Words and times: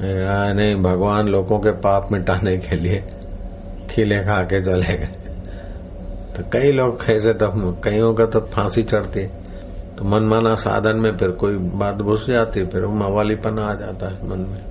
नहीं, 0.00 0.76
भगवान 0.76 1.28
लोगों 1.28 1.58
के 1.58 1.70
पाप 1.70 2.08
मिटाने 2.12 2.56
के 2.56 2.76
लिए 2.76 3.04
खिले 3.90 4.18
खा 4.18 4.42
के 4.42 4.64
चले 4.64 4.98
गए। 4.98 5.08
तो 6.36 6.44
कई 6.52 6.72
लोग 6.72 7.04
ऐसे 7.10 7.32
तो 7.32 7.72
कईयों 7.72 8.14
का 8.14 8.26
तो 8.26 8.40
फांसी 8.40 8.82
चढ़ती। 8.82 9.26
तो 9.98 10.04
मनमाना 10.04 10.54
साधन 10.54 10.96
में 10.96 11.16
फिर 11.16 11.28
कोई 11.28 11.56
बात 11.56 11.94
घुस 11.94 12.26
जाती, 12.26 12.66
फिर 12.66 12.86
मवालीपन 12.86 13.58
आ 13.58 13.74
जाता 13.74 14.08
है 14.08 14.28
मन 14.28 14.38
में। 14.38 14.62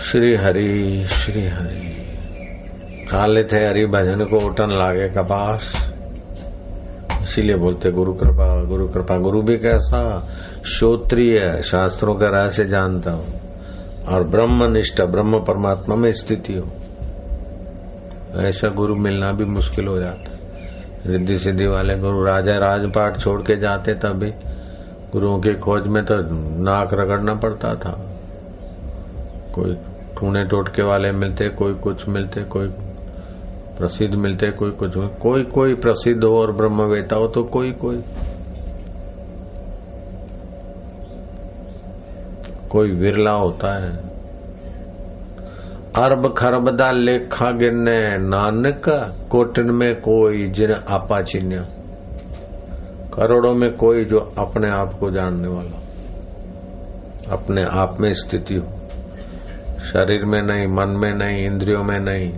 श्री 0.00 0.36
हरि 0.36 1.06
श्री 1.10 1.48
हरि। 1.48 2.02
काले 3.10 3.44
थे 3.44 3.66
हरि 3.66 3.86
भजन 3.86 4.24
को 4.24 4.46
उठन 4.46 4.70
लागे 4.70 5.08
कपास। 5.08 5.92
इसीलिए 7.26 7.56
बोलते 7.56 7.90
गुरु 7.90 8.12
कृपा 8.14 8.46
गुरु 8.64 8.88
कृपा। 8.88 9.16
गुरु 9.16 9.42
भी 9.42 9.56
कैसा? 9.58 10.02
श्रोत्रिय 10.66 11.62
शास्त्रों 11.64 12.14
का 12.14 12.28
रहस्य 12.28 12.64
जानता 12.64 13.10
हूँ। 13.10 13.26
और 14.08 14.24
ब्रह्मनिष्ठ, 14.24 15.02
ब्रह्म 15.02 15.38
परमात्मा 15.38 15.94
में 15.96 16.12
स्थिति 16.12 16.54
हो। 16.54 16.66
ऐसा 18.40 18.68
गुरु 18.68 18.94
मिलना 18.94 19.32
भी 19.32 19.44
मुश्किल 19.44 19.86
हो 19.86 19.98
जाता 19.98 20.32
रिद्धि 21.06 21.38
सिद्धि 21.38 21.66
वाले 21.66 21.96
गुरु 21.96 22.24
राजा 22.24 22.56
राजपाट 22.58 23.18
छोड़ 23.18 23.40
के 23.42 23.56
जाते 23.56 23.94
तब 23.94 24.12
भी 24.12 24.30
गुरुओं 25.12 25.38
की 25.38 25.54
खोज 25.54 25.86
में 25.86 26.04
तो 26.04 26.14
नाक 26.62 26.94
रगड़ना 26.94 27.34
पड़ता 27.34 27.74
था। 27.74 27.92
कोई 29.54 29.74
टूने 30.16 30.44
टोटके 30.44 30.82
वाले 30.82 31.10
मिलते, 31.10 31.48
कोई 31.48 31.74
कुछ 31.74 32.08
मिलते, 32.08 32.40
कोई 32.44 32.68
प्रसिद्ध 33.78 34.14
मिलते 34.14 34.50
कोई 34.50 34.70
कुछ 34.70 34.92
कोई 34.96 35.42
कोई 35.42 35.74
प्रसिद्ध 35.74 36.24
हो 36.24 36.40
और 36.40 36.52
ब्रह्मवेता 36.52 37.16
हो 37.16 37.26
तो 37.26 37.42
कोई 37.42 37.70
कोई। 37.70 38.02
कोई 42.70 42.90
विरला 42.90 43.32
होता 43.32 43.74
है। 43.74 43.96
अरब 45.96 46.34
खरब 46.38 46.76
दा 46.76 46.90
लेखा 46.90 47.50
गिरने, 47.50 48.18
नानक 48.18 48.82
कोटन 49.30 49.70
में 49.70 49.94
कोई 49.94 50.48
जिन 50.48 50.72
आपा 50.72 51.22
चिन्या 51.22 51.60
करोड़ों 53.14 53.54
में 53.54 53.76
कोई 53.76 54.04
जो 54.04 54.18
अपने 54.38 54.68
आप 54.68 54.92
को 55.00 55.10
जानने 55.10 55.48
वाला 55.48 55.82
अपने 57.32 57.62
आप 57.62 57.96
में 58.00 58.12
स्थिति 58.12 58.54
हो। 58.54 58.66
शरीर 59.78 60.24
में 60.24 60.42
नहीं, 60.42 60.66
मन 60.66 61.00
में 61.04 61.14
नहीं, 61.14 61.44
इंद्रियों 61.44 61.82
में 61.82 61.98
नहीं। 62.00 62.32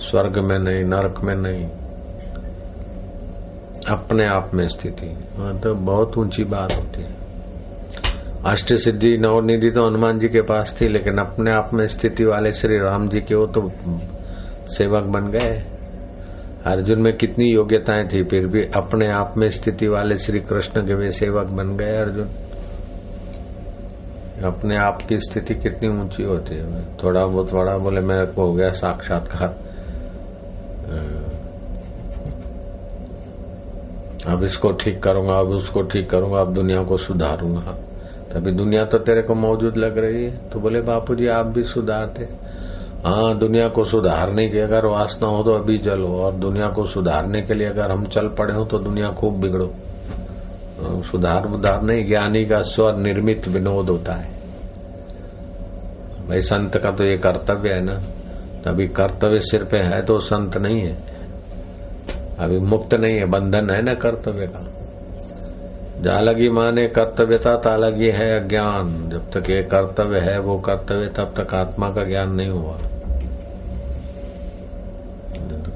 स्वर्ग 0.00 0.38
में 0.38 0.58
नहीं, 0.58 0.84
नरक 0.84 1.20
में 1.24 1.34
नहीं, 1.34 1.66
अपने 3.88 4.26
आप 4.26 4.50
में 4.54 4.66
स्थिति। 4.68 5.06
हाँ 5.36 5.58
तो 5.58 5.74
बहुत 5.74 6.18
ऊँची 6.18 6.44
बात 6.44 6.72
होती 6.72 7.02
है। 7.02 7.18
अष्ट 8.46 8.74
सिद्धि 8.74 9.16
नवनिधि 9.20 9.70
तो 9.70 9.86
हनुमान 9.86 10.18
जी 10.18 10.28
के 10.28 10.42
पास 10.42 10.76
थी, 10.80 10.88
लेकिन 10.88 11.18
अपने 11.18 11.52
आप 11.52 11.74
में 11.74 11.86
स्थिति 11.86 12.24
वाले 12.24 12.52
श्री 12.52 12.78
राम 12.78 13.08
जी 13.08 13.20
के 13.20 13.34
वो 13.34 13.46
तो 13.46 13.70
सेवक 14.66 15.04
बन 15.04 15.30
गए। 15.30 15.62
अर्जुन 16.66 17.00
में 17.00 17.16
कितनी 17.16 17.50
योग्यताएँ 17.52 18.04
थी, 18.04 18.22
फिर 18.24 18.46
भी 18.46 18.62
अपने 18.76 19.10
आप 19.10 19.34
में 19.36 19.48
स्थिति 19.50 19.86
वाले 19.86 20.16
श्री 20.16 20.40
कृष्ण 20.40 20.80
के 20.80 20.94
वे 20.94 21.10
सेवक 21.10 21.46
बन 21.46 21.76
गए 21.76 21.96
अर्जुन। 21.96 22.28
अपने 24.44 24.76
आप 24.76 25.02
की 25.02 25.18
स्थिति 25.18 25.54
कितनी 25.54 25.88
ऊँची 26.00 26.22
होती 26.22 26.54
है। 26.54 26.84
थोड़ा 26.96 27.24
बहुत 27.24 27.52
बड़ा 27.54 27.76
बोले, 27.76 28.00
मेरे 28.00 28.26
को 28.26 28.46
हो 28.46 28.52
गया 28.52 28.68
साक्षात्कार। 28.68 29.69
अब 34.28 34.44
इसको 34.44 34.70
ठीक 34.72 35.02
करूँगा, 35.02 35.34
अब 35.34 35.48
उसको 35.48 35.82
ठीक 35.82 36.10
करूँगा, 36.10 36.40
अब 36.40 36.52
दुनिया 36.54 36.82
को 36.82 36.96
सुधारूँगा। 36.96 37.72
तभी 38.32 38.50
दुनिया 38.52 38.84
तो 38.84 38.98
तेरे 38.98 39.22
को 39.22 39.34
मौजूद 39.34 39.76
लग 39.76 39.98
रही 39.98 40.24
है। 40.24 40.50
तो 40.50 40.60
बोले, 40.60 40.80
बापू 40.80 41.14
जी, 41.14 41.26
आप 41.26 41.46
भी 41.46 41.62
सुधारते। 41.62 42.24
हाँ 43.06 43.38
दुनिया 43.38 43.68
को 43.68 43.84
सुधारने 43.84 44.48
की 44.48 44.58
अगर 44.58 44.86
वासना 44.86 45.28
हो 45.28 45.42
तो 45.42 45.52
अभी 45.52 45.78
चलो, 45.78 46.08
और 46.08 46.34
दुनिया 46.34 46.68
को 46.68 46.84
सुधारने 46.84 47.40
के 47.42 47.54
लिए 47.54 47.66
अगर 47.66 47.92
हम 47.92 48.04
चल 48.04 48.28
पड़े 48.28 48.54
हो 48.54 48.64
तो 48.64 48.78
दुनिया 48.78 49.10
खूब 49.10 49.40
बिगड़ो। 49.40 49.70
सुधार 51.02 51.44
उधार 51.44 51.82
नहीं, 51.82 52.06
ज्ञानी 52.06 52.44
का 52.44 52.60
स्वर 52.62 52.96
निर्मित 52.96 53.48
विनोद 53.48 53.88
होता 53.90 54.12
है। 54.12 54.28
भाई, 56.28 56.40
संत 56.40 56.76
का 56.76 56.90
तो 56.90 57.04
ये 57.04 57.16
कर्तव्य 57.16 57.70
है 57.70 57.80
ना। 57.80 58.00
अभी 58.66 58.86
कर्तव्य 58.88 59.40
सिर 59.40 59.64
पे 59.64 59.78
है 59.78 60.02
तो 60.02 60.18
संत 60.18 60.56
नहीं 60.56 60.80
है। 60.80 61.09
अभी 62.40 62.58
मुक्त 62.58 62.94
नहीं 62.94 63.16
है, 63.16 63.24
बंधन 63.24 63.70
है 63.70 63.82
ना 63.82 63.94
कर्तव्य 63.94 64.46
का। 64.46 64.76
जालगी 66.00 66.48
माने 66.48 66.86
कर्तव्यता, 66.86 67.56
तालगी 67.56 68.10
है 68.10 68.44
अज्ञान। 68.44 69.08
जब 69.08 69.30
तक 69.30 69.50
ये 69.50 69.62
कर्तव्य 69.62 70.18
है, 70.18 70.40
वो 70.40 70.58
कर्तव्य, 70.58 71.06
तब 71.06 71.34
तक 71.40 71.54
आत्मा 71.54 71.88
का 71.88 72.04
ज्ञान 72.04 72.34
नहीं 72.34 72.48
हुआ। 72.48 72.76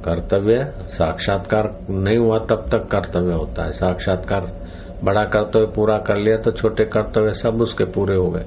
कर्तव्य, 0.05 0.73
साक्षात्कार 0.89 1.77
नहीं 1.91 2.19
हुआ, 2.19 2.39
तब 2.39 2.65
तक 2.69 2.89
कर्तव्य 2.93 3.35
होता 3.35 3.65
है। 3.65 3.73
साक्षात्कार 3.73 4.53
बड़ा 5.05 5.25
कर्तव्य, 5.25 5.67
पूरा 5.67 5.99
कर 5.99 6.17
लिया 6.17 6.37
तो 6.37 6.51
छोटे 6.51 6.85
कर्तव्य 6.85 7.33
सब 7.33 7.63
उसके 7.63 7.85
पूरे 7.85 8.17
हो 8.17 8.31
गए। 8.31 8.45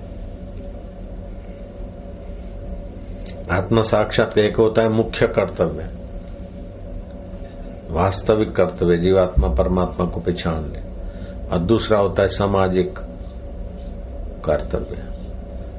आत्मा 3.52 3.82
साक्षात 3.82 4.38
एक 4.38 4.58
होता 4.58 4.82
है 4.82 4.90
मुख्य 4.90 5.28
कर्तव्य। 5.28 6.07
वास्तविक 7.90 8.56
कर्तव्य 8.56 8.98
जीवात्मा 8.98 9.48
परमात्मा 9.48 10.06
को 10.06 10.20
पहचान 10.20 10.64
ले 10.72 10.80
और 11.48 11.60
दूसरा 11.60 12.00
होता 12.00 12.22
है 12.22 12.28
सामाजिक 12.28 13.00
कर्तव्य। 14.46 14.96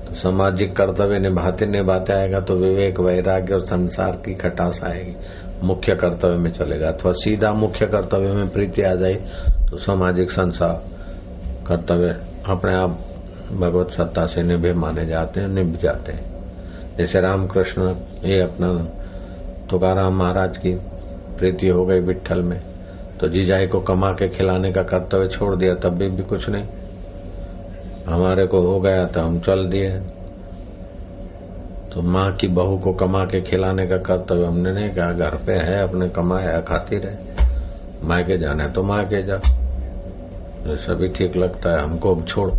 तो 0.07 0.15
सामाजिक 0.15 0.77
कर्तव्य 0.77 1.19
निभाते 1.19 1.67
निभाते 1.67 2.13
आएगा 2.13 2.41
तो 2.41 2.55
विवेक, 2.55 3.01
वैराग्य 3.01 3.55
और 3.55 3.61
संसार 3.61 4.13
की 4.25 4.35
खटास 4.35 4.81
आएगी। 4.85 5.17
मुख्य 5.63 5.95
कर्तव्य 5.95 6.37
में 6.37 6.51
चलेगा। 6.53 6.89
अथवा 6.89 7.13
सीधा 7.13 7.53
मुख्य 7.53 7.87
कर्तव्य 7.87 8.33
में 8.33 8.49
प्रीति 8.49 8.83
आ 8.83 8.95
जाए 8.95 9.15
तो 9.71 9.77
सामाजिक 9.77 10.31
संसार 10.31 10.83
कर्तव्य 11.67 12.17
अपने 12.49 12.75
आप 12.75 12.99
भगवत 13.53 13.91
सत्ता 13.91 14.27
से 14.27 14.43
निभे, 14.43 14.73
माने 14.73 15.07
जाते 15.07 15.41
हैं, 15.41 15.49
निभ 15.49 15.79
जाते 15.83 16.13
हैं। 16.13 16.25
जैसे 16.99 17.21
रामकृष्ण, 17.21 17.95
ये 18.25 18.41
अपना 18.41 18.73
तुकाराम 19.71 20.15
महाराज 20.15 20.59
की 20.59 20.73
प्रीति 21.39 21.69
हो 21.69 21.85
गई 21.87 22.01
विठल 22.01 22.43
में 22.43 22.61
तो 23.21 23.29
जीजाई 23.29 23.67
को 23.67 23.81
कमा 23.81 24.13
के 24.13 24.29
खिलाने 24.29 24.73
का 24.73 24.83
कर्तव्य 24.83 25.29
छोड़ 25.29 25.55
दिया 25.57 25.75
तब 25.75 25.97
भी, 25.97 26.09
भी 26.09 26.23
कुछ 26.23 26.49
नहीं। 26.49 26.67
हमारे 28.07 28.47
को 28.47 28.61
हो 28.63 28.79
गया 28.81 29.05
तो 29.07 29.21
हम 29.21 29.41
चल 29.41 29.65
दिए। 29.65 29.91
तो 31.93 32.03
माँ 32.03 32.31
की 32.37 32.49
बहू 32.49 32.79
को 32.79 32.93
कमा 32.95 33.25
के 33.25 33.41
खिलाने 33.41 33.87
का 33.87 33.97
कर्तव्य 34.05 34.47
हमने 34.47 34.73
नहीं 34.73 34.91
कहा 34.91 35.13
घर 35.13 35.37
पे 35.47 35.53
है 35.53 35.83
अपने 35.83 36.09
कमाया 36.09 36.61
खाती 36.61 36.99
रहे 36.99 38.07
माँ 38.09 38.23
के 38.25 38.39
जाने 38.39 38.69
तो 38.69 38.83
माँ 38.83 39.05
के 39.05 39.23
जा। 39.23 39.41
सभी 40.79 41.09
ठीक 41.09 41.37
लगता 41.37 41.71
है 41.71 41.83
हमको 41.83 42.21
छोड़। 42.23 42.51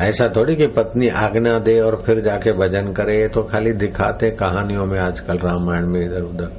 ऐसा 0.00 0.28
थोड़ी 0.28 0.56
कि 0.56 0.66
पत्नी 0.66 1.08
आज्ञा 1.08 1.58
दे 1.58 1.80
और 1.80 2.02
फिर 2.06 2.20
जाके 2.20 2.52
भजन 2.52 2.92
करे, 2.92 3.20
ये 3.20 3.28
तो 3.28 3.42
खाली 3.42 3.72
दिखाते 3.72 4.30
कहानियों 4.30 4.86
में 4.86 5.00
आजकल 5.00 5.38
रामायण 5.38 5.86
में 5.86 6.04
इधर 6.06 6.22
उधर। 6.22 6.50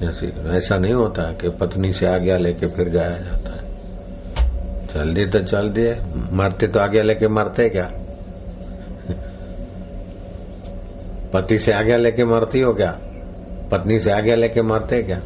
जैसे 0.00 0.32
ऐसा 0.48 0.76
नहीं 0.76 0.94
होता 0.94 1.22
कि 1.22 1.48
पत्नी 1.48 1.92
से 1.92 2.06
आज्ञा 2.06 2.36
लेके 2.36 2.66
फिर 2.66 2.88
जाया 2.88 3.18
जाता 3.18 3.50
है। 3.50 3.66
चल 4.86 5.14
दिए 5.14 5.26
तो 5.26 5.38
चल 5.38 5.68
दिए 5.70 5.96
मरते 6.32 6.68
तो 6.68 6.80
आज्ञा 6.80 7.02
लेके 7.02 7.28
मरते 7.28 7.68
क्या? 7.68 7.90
पति 11.32 11.58
से 11.58 11.72
आज्ञा 11.72 11.96
लेके 11.96 12.24
मरती 12.24 12.60
हो 12.60 12.72
क्या? 12.72 12.98
पत्नी 13.70 13.98
से 13.98 14.10
आज्ञा 14.10 14.34
लेके 14.34 14.62
मरते 14.62 15.02
क्या? 15.02 15.20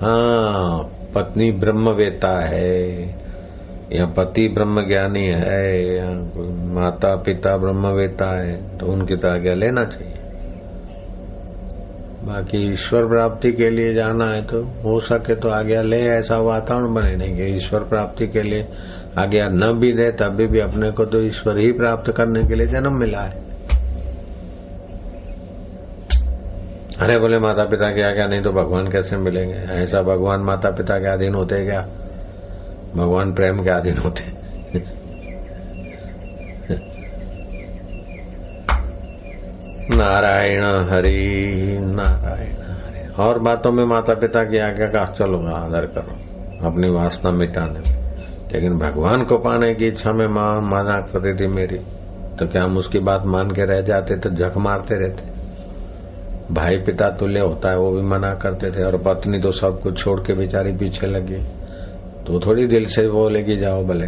हाँ 0.00 0.82
पत्नी 1.14 1.52
ब्रह्मवेता 1.52 2.40
है। 2.40 3.23
या 3.92 4.06
पति 4.06 4.46
ब्रह्म 4.48 4.82
ज्ञानी 4.88 5.24
है 5.26 5.96
या 5.96 6.08
माता 6.74 7.14
पिता 7.16 7.56
ब्रह्मवेता 7.56 8.30
है 8.38 8.56
तो 8.78 8.86
उनकी 8.86 9.16
तो 9.16 9.28
आज्ञा 9.28 9.54
लेना 9.54 9.84
चाहिए। 9.84 10.12
बाकी 12.24 12.58
ईश्वर 12.72 13.06
प्राप्ति 13.06 13.52
के 13.52 13.68
लिए 13.70 13.94
जाना 13.94 14.30
है 14.30 14.42
तो 14.42 14.62
हो 14.84 14.98
सके 15.00 15.34
तो 15.34 15.48
आज्ञा 15.48 15.82
ले, 15.82 16.00
ऐसा 16.02 16.38
वातावरण 16.38 16.94
बने 16.94 17.16
नहीं 17.16 17.36
कि 17.36 17.54
ईश्वर 17.56 17.80
प्राप्ति 17.80 18.26
के 18.28 18.42
लिए 18.42 18.66
आज्ञा 19.18 19.48
न 19.48 19.72
भी 19.72 19.92
दे, 19.92 20.10
तभी 20.12 20.46
भी 20.46 20.60
अपने 20.60 20.90
को 20.90 21.04
तो 21.04 21.20
ईश्वर 21.20 21.58
ही 21.58 21.72
प्राप्त 21.72 22.10
करने 22.12 22.42
के 22.42 22.54
लिए 22.54 22.66
जन्म 22.66 22.98
मिला 22.98 23.20
है। 23.20 23.42
अरे 27.00 27.18
बोले 27.18 27.38
माता 27.38 27.64
पिता 27.64 27.90
की 27.90 28.02
आज्ञा 28.02 28.26
नहीं 28.26 28.42
तो 28.42 28.52
भगवान 28.52 28.88
कैसे 28.88 29.16
मिलेंगे? 29.16 29.54
ऐसा 29.74 30.02
भगवान 30.02 30.40
माता 30.40 30.70
पिता 30.70 30.98
के 30.98 31.08
अधीन 31.08 31.34
होते 31.34 31.64
क्या? 31.64 31.86
भगवान 32.96 33.32
प्रेम 33.32 33.62
के 33.62 33.70
अधीन 33.70 33.98
होते। 33.98 34.22
नारायण 39.96 40.64
हरि 40.64 41.76
नारायण 41.80 42.52
हरि। 42.52 43.22
और 43.22 43.38
बातों 43.38 43.72
में 43.72 43.84
माता 43.84 44.14
पिता 44.14 44.44
की 44.44 44.58
आज्ञा 44.58 44.86
का 44.86 45.04
चलो, 45.04 45.54
आदर 45.54 45.86
करो, 45.86 46.12
अपनी 46.66 46.90
वासना 46.90 47.30
मिटाने 47.30 47.80
में। 47.80 48.04
लेकिन 48.52 48.78
भगवान 48.78 49.24
को 49.24 49.38
पाने 49.38 49.74
की 49.74 49.86
इच्छा 49.86 50.12
में 50.12 50.26
माँ, 50.26 50.60
माना 50.60 51.00
करती 51.00 51.44
थी 51.44 51.48
मेरी 51.48 51.78
तो 52.38 52.46
क्या 52.46 52.62
हम 52.62 52.76
उसकी 52.76 52.98
बात 52.98 53.22
मान 53.26 53.50
के 53.50 53.64
रह 53.64 53.80
जाते 53.80 54.16
तो 54.16 54.30
झक 54.30 54.56
मारते 54.56 54.94
रहते? 54.94 55.34
भाई 56.54 56.76
पिता 56.78 57.10
तुल्य 57.10 57.40
होता 57.40 57.70
है, 57.70 57.78
वो 57.78 57.90
भी 57.90 58.02
मना 58.02 58.34
करते 58.34 58.70
थे, 58.70 58.84
और 58.84 58.96
पत्नी 58.96 59.40
तो 59.40 59.52
सब 59.52 59.80
कुछ 59.80 59.98
छोड़ 59.98 60.20
के 60.20 60.32
बेचारी 60.32 60.72
पीछे 60.72 61.06
लगी। 61.06 61.63
तो 62.26 62.40
थोड़ी 62.40 62.66
दिल 62.66 62.86
से 62.86 63.06
बोलेगी 63.08 63.56
जाओ 63.56 63.84
भले। 63.84 64.06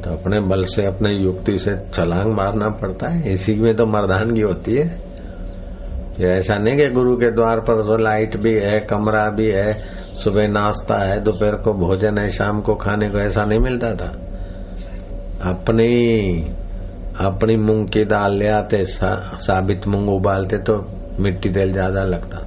तो 0.00 0.10
अपने 0.12 0.40
बल 0.40 0.64
से 0.64 0.84
अपने 0.86 1.12
युक्ति 1.12 1.58
से 1.58 1.76
छलांग 1.94 2.32
मारना 2.34 2.68
पड़ता 2.80 3.08
है। 3.08 3.32
इसी 3.32 3.54
में 3.54 3.74
तो 3.76 3.86
मर्दानगी 3.86 4.40
होती 4.40 4.76
है। 4.76 4.88
फिर 6.16 6.28
ऐसा 6.28 6.56
नहीं 6.58 6.76
कि 6.76 6.88
गुरु 6.90 7.16
के 7.16 7.30
द्वार 7.30 7.60
पर 7.60 7.82
तो 7.82 7.96
लाइट 7.96 8.36
भी 8.36 8.54
है 8.54 8.78
कमरा 8.80 9.26
भी 9.30 9.46
है 9.46 9.72
सुबह 10.14 10.48
नाश्ता 10.48 10.98
है 11.04 11.20
दोपहर 11.20 11.56
को 11.56 11.72
भोजन 11.76 12.18
है 12.18 12.30
शाम 12.30 12.60
को 12.60 12.74
खाने 12.74 13.08
को 13.08 13.18
ऐसा 13.18 13.44
नहीं 13.44 13.58
मिलता 13.58 13.94
था। 13.94 14.08
अपनी 15.50 15.92
अपनी 17.20 17.56
मूंग 17.56 17.88
की 17.88 18.04
दाल 18.04 18.34
ले 18.34 18.48
आते 18.48 18.84
सा, 18.86 19.14
साबित 19.40 19.86
मूंग 19.86 20.08
उबालते 20.08 20.58
तो 20.60 20.82
मिट्टी 21.20 21.50
तेल 21.50 21.72
ज़्यादा 21.72 22.04
लगता। 22.04 22.46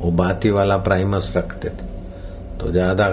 वो 0.00 0.10
बाती 0.12 0.50
वाला 0.50 0.76
प्राइमस 0.78 1.32
रखते 1.36 1.68
थे। 1.68 1.91
तो 2.62 2.70
ज़्यादा 2.72 3.06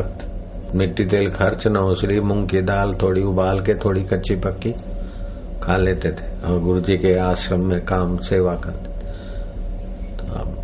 मिट्टी 0.75 1.06
तेल 1.06 1.30
खर्च 1.31 1.66
न 1.68 1.75
हो, 1.75 1.92
इसलिए 1.92 2.19
मूंग 2.22 2.48
की 2.50 2.62
दाल 2.62 2.94
थोड़ी 2.94 3.22
उबाल 3.24 3.62
के, 3.62 3.74
थोड़ी 3.75 4.01
कच्ची 4.04 4.36
पक्की 4.36 4.72
खा 5.63 5.78
लेते 5.78 6.12
थे 6.12 6.28
और 6.48 6.60
गुरु 6.60 6.80
जी 6.80 6.98
के 6.98 7.16
आश्रम 7.19 7.62
में 7.62 7.80
काम, 7.86 8.18
सेवा 8.19 8.54
करते 8.56 8.90
तो 10.18 10.34
अब 10.40 10.56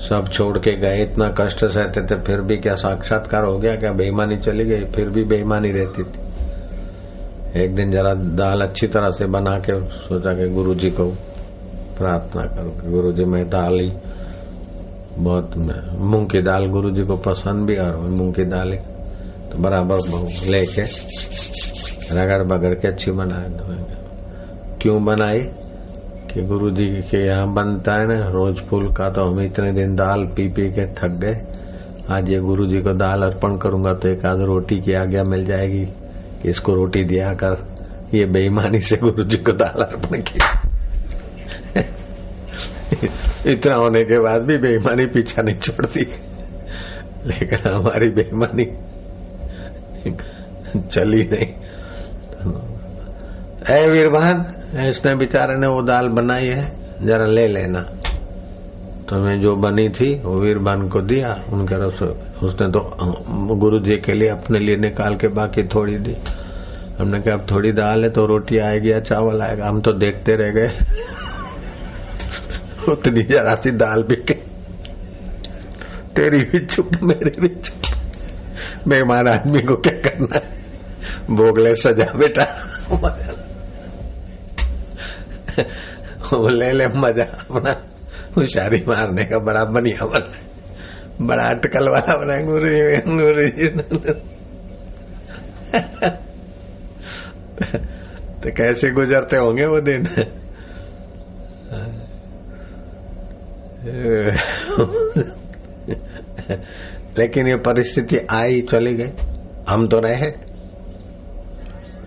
सब 0.00 0.28
छोड़ 0.28 0.58
के 0.58 0.72
गए, 0.76 1.02
इतना 1.02 1.28
कष्ट 1.38 1.64
सहते 1.64 2.02
थे, 2.02 2.20
फिर 2.22 2.40
भी 2.40 2.56
क्या 2.56 2.74
साक्षात्कार 2.74 3.44
हो 3.44 3.58
गया? 3.58 3.74
क्या 3.76 3.92
बेईमानी 3.92 4.36
चली 4.36 4.64
गई? 4.64 4.84
फिर 4.86 5.08
भी 5.08 5.24
बेईमानी 5.24 5.70
रहती 5.72 6.02
थी। 6.02 7.62
एक 7.62 7.74
दिन 7.74 7.90
जरा 7.90 8.14
दाल 8.14 8.62
अच्छी 8.62 8.86
तरह 8.86 9.10
से 9.10 9.26
बना 9.26 9.58
के, 9.58 9.80
सोचा 9.88 10.34
कि 10.34 10.48
गुरु 10.48 10.74
जी 10.74 10.90
को 10.90 11.08
प्रार्थना 11.98 12.46
करो 12.46 12.70
कि 12.72 12.90
गुरु 12.90 13.12
जी, 13.12 13.24
मैं 13.24 13.48
दाल 13.50 13.80
ही 13.80 13.90
बहुत 15.18 15.56
मूंग 16.00 16.28
की 16.30 16.40
दाल 16.42 16.66
गुरु 16.66 16.90
जी 16.90 17.02
को 17.02 17.16
पसंद 17.16 17.66
भी 17.66 17.76
और 17.76 17.96
मूंग 17.98 18.32
की 18.34 18.44
दाल 18.44 18.74
तो 19.52 19.58
बराबर 19.58 19.98
लेके 20.50 20.82
रगड़ 22.14 22.42
बगड़ 22.44 22.74
के 22.74 22.88
अच्छी 22.88 23.10
बना 23.10 23.42
क्यों 24.82 25.04
बनाई? 25.04 25.40
कि 26.30 26.42
गुरु 26.42 26.70
जी 26.70 26.86
के 27.10 27.26
यहाँ 27.26 27.52
बनता 27.54 27.92
है 27.92 28.06
ना, 28.06 28.28
रोज 28.28 28.60
फूल 28.60 28.92
का 28.92 29.10
तो 29.10 29.24
हम 29.24 29.40
इतने 29.40 29.72
दिन 29.72 29.94
दाल 29.96 30.24
पी 30.26 30.48
पी 30.48 30.68
के 30.72 30.86
थक 30.94 31.18
गए। 31.20 31.34
आज 32.10 32.28
ये 32.28 32.40
गुरु 32.40 32.66
जी 32.66 32.80
को 32.80 32.92
दाल 32.92 33.22
अर्पण 33.22 33.56
करूँगा 33.56 33.92
तो 33.94 34.08
एक 34.08 34.26
आध 34.26 34.40
रोटी 34.40 34.80
की 34.80 34.92
आज्ञा 34.92 35.24
मिल 35.24 35.44
जाएगी 35.46 35.84
कि 36.42 36.50
इसको 36.50 36.74
रोटी 36.74 37.04
दिया 37.04 37.32
कर। 37.34 37.56
ये 38.14 38.24
बेईमानी 38.26 38.80
से 38.80 38.96
गुरु 38.96 39.22
जी 39.24 39.36
को 39.36 39.52
दाल 39.52 39.82
अर्पण 39.82 40.22
किया 40.22 40.48
इतना 43.46 43.74
होने 43.74 44.04
के 44.04 44.18
बाद 44.18 44.42
भी 44.42 44.58
बेईमानी 44.58 45.06
पीछा 45.06 45.42
नहीं 45.42 45.58
छोड़ती। 45.58 46.00
लेकिन 47.26 47.70
हमारी 47.70 48.10
बेईमानी 48.10 48.64
चली 50.88 51.24
नहीं। 51.24 51.52
ए 53.70 53.88
वीरभान 53.88 54.46
इसने 54.88 55.14
बेचारे 55.14 55.56
ने 55.56 55.66
वो 55.66 55.82
दाल 55.82 56.08
बनाई 56.08 56.46
है, 56.46 56.72
जरा 57.02 57.24
ले 57.24 57.46
लेना। 57.46 57.80
तो 59.08 59.16
मैं 59.16 59.40
जो 59.40 59.56
बनी 59.56 59.88
थी, 59.88 60.22
वो 60.24 60.40
वीरबान 60.40 60.88
को 60.88 61.00
दिया। 61.00 61.44
उनके 61.52 61.74
रसोई 61.74 62.46
उसने 62.46 62.68
तो 62.70 62.96
गुरु 63.56 63.78
जी 63.78 63.96
के 63.96 64.12
लिए 64.12 64.28
अपने 64.28 64.58
लिए 64.58 64.76
निकाल 64.76 65.16
के 65.16 65.28
बाकी 65.28 65.62
थोड़ी 65.62 65.98
दी। 65.98 66.16
हमने 66.98 67.20
कहा, 67.20 67.34
अब 67.34 67.46
थोड़ी 67.50 67.72
दाल 67.72 68.04
है 68.04 68.10
तो 68.10 68.26
रोटी 68.26 68.58
आएगी 68.58 68.92
या 68.92 68.98
चावल 68.98 69.42
आएगा? 69.42 69.68
हम 69.68 69.80
तो 69.80 69.92
देखते 69.92 70.36
रह 70.36 70.50
गए। 70.50 70.70
उतनी 72.88 73.22
जरा 73.22 73.54
सी 73.54 73.70
दाल 73.70 74.02
बिके 74.02 74.34
तेरी 76.16 76.38
भी 76.38 76.60
चुप, 76.66 76.90
मेरी 77.02 77.40
भी 77.40 77.48
चुप। 77.48 77.82
मेहमान 78.86 79.28
आदमी 79.28 79.62
को 79.62 79.76
क्या 79.76 79.92
करना 80.00 80.34
है? 80.34 80.42
भोगले 81.30 81.74
सजा 81.74 82.12
बेटा। 82.14 82.44
वो 86.32 86.48
ले 86.48 86.72
ले 86.72 86.86
मज़ा 86.88 87.24
अपना। 87.24 87.76
होशियारी 88.36 88.84
मारने 88.88 89.24
का 89.24 89.38
बड़ा 89.38 89.64
बढ़िया 89.64 90.06
बना 90.06 90.38
बड़ा 91.20 91.44
अटकल 91.44 91.88
वाला 91.88 92.16
बना 92.16 92.40
गुरु 92.42 92.68
जी 92.68 92.96
गुरु 93.06 93.42
जी। 93.42 93.68
तो 98.40 98.52
कैसे 98.56 98.90
गुजरते 98.90 99.36
होंगे 99.36 99.66
वो 99.66 99.80
दिन? 99.80 100.06
लेकिन 107.18 107.48
ये 107.48 107.56
परिस्थिति 107.56 108.18
आई 108.30 108.60
चली 108.60 108.94
गई। 108.94 109.10
हम 109.68 109.88
तो 109.88 110.00
रहे। 110.00 110.32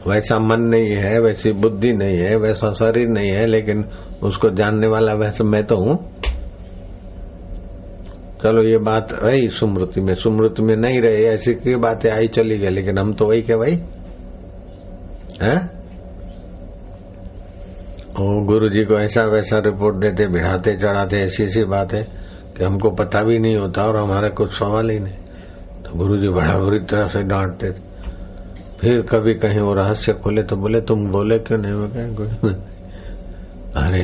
वैसा 0.07 0.39
मन 0.39 0.61
नहीं 0.61 0.89
है, 0.89 1.19
वैसी 1.19 1.51
बुद्धि 1.51 1.93
नहीं 1.93 2.17
है, 2.17 2.35
वैसा 2.35 2.73
शरीर 2.73 3.07
नहीं 3.07 3.29
है, 3.29 3.45
लेकिन 3.45 3.85
उसको 4.23 4.49
जानने 4.49 4.87
वाला 4.87 5.13
वैसे 5.13 5.43
मैं 5.43 5.63
तो 5.63 5.77
हूँ। 5.77 6.15
चलो, 8.43 8.63
ये 8.63 8.77
बात 8.77 9.07
रही 9.11 9.49
सुमृति 9.49 10.01
में। 10.01 10.15
सुमृति 10.15 10.61
में 10.61 10.75
नहीं 10.75 11.01
रही, 11.01 11.23
ऐसी 11.23 11.53
की 11.53 11.75
बातें 11.75 12.11
आई 12.11 12.27
चली 12.27 12.57
गई, 12.57 12.69
लेकिन 12.69 12.97
हम 12.97 13.13
तो 13.13 13.25
वही 13.25 13.41
के 13.41 13.53
वही। 13.53 13.79
है? 15.41 15.76
गुरु 18.17 18.69
जी 18.69 18.83
को 18.85 18.99
ऐसा 18.99 19.23
वैसा 19.25 19.57
रिपोर्ट 19.59 19.95
देते 19.95 20.27
भिड़ाते 20.27 20.75
चढ़ाते, 20.77 21.17
ऐसी 21.17 21.43
ऐसी 21.43 21.63
बात 21.63 21.93
है 21.93 22.03
कि 22.57 22.63
हमको 22.63 22.89
पता 22.95 23.21
भी 23.23 23.37
नहीं 23.39 23.55
होता 23.55 23.81
और 23.81 23.95
हमारे 23.95 24.29
कुछ 24.29 24.53
सवाल 24.53 24.89
ही 24.89 24.99
नहीं। 24.99 25.17
तो 25.83 25.97
गुरु 25.97 26.17
जी 26.17 26.29
बड़ा 26.29 26.57
बुरी 26.59 26.79
तरह 26.81 27.07
से 27.07 27.21
डांटते 27.23 27.71
थे। 27.71 27.85
फिर 28.79 29.01
कभी 29.01 29.33
कहीं 29.33 29.59
वो 29.59 29.73
रहस्य 29.73 30.13
खोले 30.13 30.43
तो 30.43 30.55
बोले, 30.55 30.81
तुम 30.81 31.09
बोले 31.11 31.39
क्यों 31.39 31.57
नहीं? 31.59 31.73
वो 31.73 31.87
कहें 31.87 32.15
अरे 33.77 34.03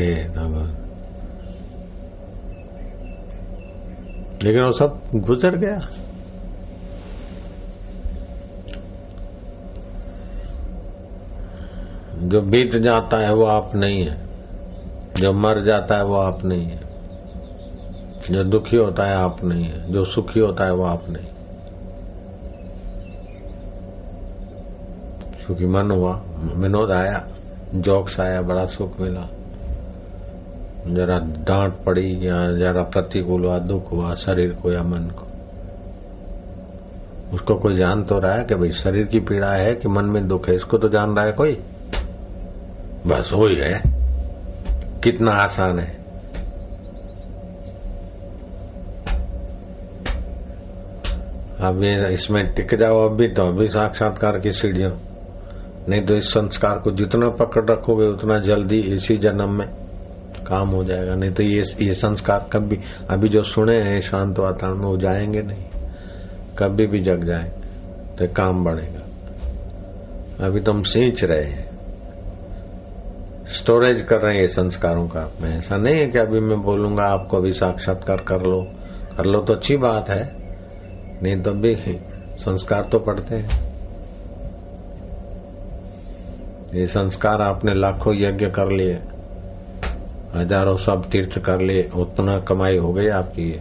लेकिन 4.44 4.64
वो 4.64 4.72
सब 4.74 5.02
गुजर 5.18 5.56
गया। 5.58 5.80
जो 12.34 12.42
बीत 12.42 12.76
जाता 12.76 13.18
है 13.18 13.34
वो 13.34 13.46
आप 13.46 13.72
नहीं 13.76 14.06
है। 14.06 14.18
जो 15.16 15.32
मर 15.32 15.66
जाता 15.66 15.98
है 15.98 16.04
वो 16.04 16.16
आप 16.16 16.46
नहीं 16.46 16.66
है। 16.66 16.80
जो 18.32 18.44
दुखी 18.44 18.78
होता 18.78 19.06
है 19.06 19.16
आप 19.16 19.44
नहीं 19.44 19.64
है। 19.64 19.94
जो 19.94 20.06
सुखी 20.06 20.40
होता 20.40 20.64
है 20.64 20.74
वो 20.74 20.84
आप 20.84 21.06
नहीं। 21.10 21.26
सुखी 25.48 25.66
मन 25.66 25.92
हुआ, 25.92 26.22
विनोद 26.56 26.92
आया, 26.92 27.28
जोक्स 27.76 28.20
आया, 28.20 28.42
बड़ा 28.42 28.66
सुख 28.66 29.00
मिला। 29.00 29.28
जरा 30.88 31.20
डांट 31.20 31.74
पड़ी 31.74 32.28
या 32.28 32.52
जरा 32.52 32.84
प्रतिकूल 32.84 33.46
हुआ, 33.46 33.60
दुख 33.60 33.92
हुआ, 33.92 34.14
शरीर 34.14 34.54
को 34.54 34.72
या 34.72 34.84
मन 34.84 35.04
को। 35.04 35.28
उसको 37.36 37.56
कोई 37.56 37.74
जान 37.74 38.04
तो 38.04 38.20
रहा 38.20 38.34
है 38.34 38.44
कि 38.44 38.56
भाई 38.56 38.72
शरीर 38.72 39.04
की 39.04 39.20
पीड़ा 39.20 39.52
है 39.52 39.76
कि 39.76 39.88
मन 39.88 40.06
में 40.06 40.28
दुख 40.28 40.50
है? 40.50 40.56
इसको 40.56 40.78
तो 40.78 40.90
जान 40.90 41.16
रहा 41.16 41.26
है 41.26 41.32
कोई? 41.32 41.64
बस 43.08 43.30
वही 43.34 43.56
है 43.60 43.82
कितना 45.04 45.32
आसान 45.32 45.80
है। 45.80 46.04
अब 51.62 51.84
ये 51.84 52.14
इसमें 52.14 52.54
टिक 52.54 52.76
जाओ 52.76 53.10
अभी 53.10 53.28
तो 53.28 53.44
अभी 53.44 53.68
साक्षात्कार 53.68 54.40
की 54.40 54.52
सीढ़ियों। 54.52 54.92
नहीं 55.90 56.02
तो 56.02 56.16
इस 56.16 56.30
संस्कार 56.30 56.80
को 56.80 56.92
जितना 56.92 57.30
पकड़ 57.30 57.72
रखोगे, 57.72 58.08
उतना 58.08 58.40
जल्दी 58.40 58.80
इसी 58.80 59.18
जन्म 59.18 59.50
में 59.50 59.68
काम 60.48 60.70
हो 60.70 60.84
जाएगा। 60.84 61.16
नहीं 61.16 61.32
तो 61.32 61.44
ये 61.44 61.64
ये 61.82 61.94
संस्कार 61.94 62.50
कभी, 62.54 62.80
अभी 63.10 63.30
जो 63.30 63.44
सुने 63.44 63.78
हैं, 63.78 64.02
शांत 64.02 64.40
वातावरण 64.40 64.78
में 64.78 64.86
वो 64.86 64.98
जाएँगे 64.98 65.42
नहीं। 65.42 65.66
कभी 66.60 66.88
भी 66.88 67.00
जग 67.00 67.24
जाए 67.24 67.52
तो 68.20 68.28
काम 68.28 68.64
बढ़ेगा। 68.64 69.02
अभी 70.46 70.60
तो 70.60 70.72
हम 70.72 70.84
सींच 70.84 71.24
रहे 71.24 71.44
हैं। 71.44 71.73
स्टोरेज 73.48 74.02
कर 74.02 74.22
रहे 74.22 74.34
हैं 74.34 74.42
ये 74.42 74.48
संस्कारों 74.50 75.08
का। 75.08 75.22
मैं 75.42 75.58
ऐसा 75.58 75.76
नहीं 75.78 75.96
है 75.96 76.06
कि 76.06 76.18
अभी 76.18 76.40
मैं 76.40 76.62
बोलूँगा, 76.62 77.04
आपको 77.04 77.38
अभी 77.38 77.52
साक्षात्कार 77.54 78.22
कर 78.28 78.42
लो। 78.42 78.62
कर 79.18 79.26
लो 79.26 79.42
तो 79.42 79.54
अच्छी 79.54 79.78
बात 79.78 80.10
है, 80.10 80.24
नहीं 81.24 81.42
तो 81.42 81.52
भी 81.54 81.74
संस्कार 82.40 82.84
तो 82.84 83.00
पढ़ते 83.00 83.36
हैं। 83.36 83.62
ये 86.74 86.86
संस्कार 86.88 87.42
आपने 87.42 87.74
लाखों 87.74 88.14
यज्ञ 88.16 88.50
कर 88.50 88.72
लिए, 88.72 88.94
हज़ारों 90.36 90.76
सब 90.78 91.04
तीर्थ 91.12 91.38
कर 91.40 91.62
लिए, 91.62 91.90
उतना 91.96 92.40
कमाई 92.40 92.78
हो 92.78 92.94
गई 92.94 93.08
आपकी 93.10 93.52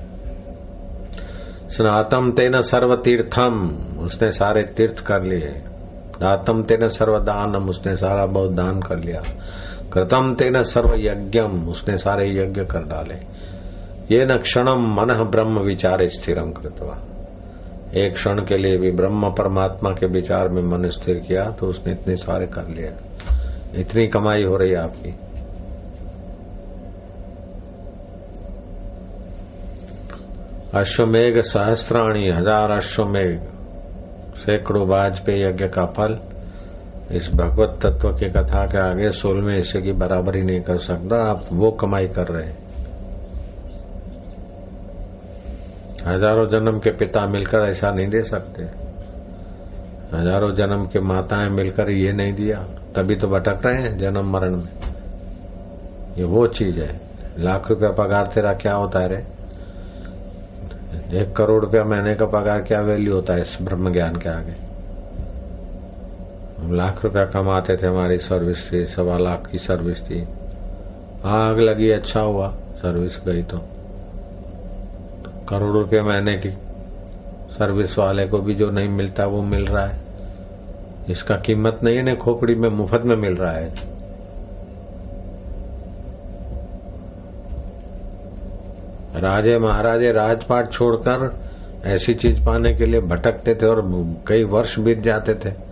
स्नातम 1.71 2.31
तेन 2.31 2.61
सर्व 2.63 2.95
तीर्थम 2.97 3.69
उसने 3.99 4.31
सारे 4.33 4.63
तीर्थ 4.77 5.01
कर 5.01 5.23
लिए। 5.23 5.51
दातम 6.21 6.63
तेन 6.63 6.89
सर्व 6.89 7.19
दानम 7.19 7.69
उसने 7.69 7.97
सारा 7.97 8.27
बहुत 8.29 8.51
दान 8.51 8.81
कर 8.81 8.99
लिया। 8.99 9.23
कृतम 9.93 10.35
तेन 10.35 10.63
सर्व 10.65 10.95
यज्ञम 10.99 11.69
उसने 11.69 11.97
सारे 11.99 12.29
यज्ञ 12.31 12.65
कर 12.67 12.85
डाले। 12.89 13.15
ये 14.11 14.25
न 14.27 14.37
क्षणम 14.39 14.87
मन 14.93 15.13
ब्रह्म 15.31 15.61
विचार 15.63 16.07
स्थिरम 16.09 16.51
कृतवा। 16.53 16.99
एक 17.97 18.15
क्षण 18.15 18.45
के 18.45 18.57
लिए 18.57 18.77
भी 18.79 18.91
ब्रह्म 18.93 19.31
परमात्मा 19.33 19.91
के 19.91 20.07
विचार 20.11 20.49
में 20.49 20.63
मन 20.63 20.89
स्थिर 20.91 21.19
किया 21.19 21.45
तो 21.51 21.67
उसने 21.67 21.93
इतने 21.93 22.17
सारे 22.19 22.47
कर 22.47 22.69
लिया 22.69 22.93
इतनी 23.81 24.07
कमाई 24.09 24.45
हो 24.45 24.57
रही 24.57 24.75
आपकी। 24.77 25.15
अश्वमेघ 30.75 31.41
सहस्त्राणी 31.43 32.29
हज़ार 32.29 32.71
अश्वमेघ 32.73 33.39
सैकड़ों 34.37 34.87
वाजपेयी 34.89 35.43
यज्ञ 35.43 35.67
का 35.69 35.85
फल 35.89 36.19
इस 37.13 37.29
भगवत 37.35 37.79
तत्व 37.83 38.09
की 38.11 38.29
कथा 38.31 38.65
के 38.67 38.79
आगे 38.79 39.11
सोल 39.11 39.41
में 39.41 39.55
हिस्से 39.57 39.81
की 39.83 39.93
बराबरी 39.93 40.43
नहीं 40.43 40.61
कर 40.61 40.79
सकता, 40.79 41.17
आप 41.23 41.45
वो 41.53 41.71
कमाई 41.71 42.07
कर 42.09 42.27
रहे 42.27 42.45
हैं। 42.45 42.57
हज़ारों 46.07 46.47
जन्म 46.47 46.79
के 46.79 46.91
पिता 46.91 47.27
मिलकर 47.27 47.59
ऐसा 47.59 47.91
नहीं 47.91 48.09
दे 48.09 48.23
सकते। 48.23 48.63
हज़ारों 50.17 50.55
जन्म 50.55 50.87
के 50.87 51.01
माताएँ 51.01 51.49
मिलकर 51.49 51.91
ये 51.91 52.13
नहीं 52.13 52.33
दिया। 52.33 52.59
तभी 52.97 53.17
तो 53.17 53.29
भटक 53.29 53.67
रहे 53.67 53.83
हैं 53.83 53.99
जन्म 53.99 54.33
मरण 54.33 54.57
में। 54.57 54.73
ये 56.19 56.25
वो 56.25 56.47
चीज़ 56.47 56.81
है। 56.81 57.01
लाख 57.39 57.71
रुपया 57.71 57.91
पगार 57.91 58.27
तेरा 58.27 58.53
क्या 58.53 58.75
होता 58.75 59.01
है 59.01 59.09
रे? 59.09 59.25
एक 61.21 61.37
करोड़ 61.37 61.65
रुपया 61.65 61.85
महीने 61.85 62.15
का 62.15 62.27
पगार 62.27 62.63
क्या 62.63 62.81
वैल्यू 62.81 63.15
होता 63.15 63.35
है 63.35 63.41
इस 63.41 63.59
ब्रह्म 63.63 63.93
ज्ञान 63.93 64.17
के 64.17 64.29
आगे? 64.29 64.72
लाख 66.73 67.05
रुपया 67.05 67.25
कमाते 67.25 67.77
थे 67.77 67.87
हमारी 67.87 68.19
सर्विस 68.19 68.73
थी 68.73 68.85
सवा 68.87 69.19
लाख 69.19 69.49
की 69.53 69.59
सर्विस 69.59 70.01
थी। 70.03 70.29
आग 71.25 71.59
लगी 71.59 71.91
अच्छा 71.91 72.21
हुआ 72.21 72.49
सर्विस 72.77 73.21
गई 73.29 73.43
तो, 73.43 73.59
करोड़ 75.49 75.73
रुपये 75.73 76.01
महीने 76.01 76.35
की 76.37 76.51
सर्विस 77.51 77.99
वाले 77.99 78.27
को 78.27 78.39
भी 78.39 78.55
जो 78.55 78.71
नहीं 78.71 78.89
मिलता 78.89 79.25
वो 79.25 79.43
मिल 79.43 79.67
रहा 79.67 79.87
है। 79.87 80.01
इसका 81.09 81.37
कीमत 81.37 81.81
नहीं 81.85 81.99
है 81.99 82.17
खोपड़ी 82.17 82.55
में 82.55 82.69
मुफ़्त 82.69 83.03
में 83.05 83.17
मिल 83.17 83.37
रहा 83.37 83.53
है। 83.53 83.75
राजे 89.17 89.59
महाराजे 89.59 90.13
राजपाट 90.13 90.73
छोड़कर 90.73 91.41
ऐसी 91.85 92.15
चीज़ 92.15 92.45
पाने 92.45 92.75
के 92.75 92.87
लिए 92.87 93.01
भटकते 93.01 93.55
थे 93.55 93.67
और 93.67 93.83
कई 94.27 94.45
वर्ष 94.45 94.79
बीत 94.79 94.99
जाते 94.99 95.35
थे। 95.35 95.72